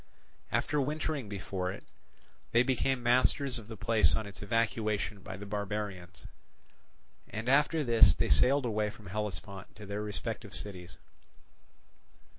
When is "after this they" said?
7.47-8.27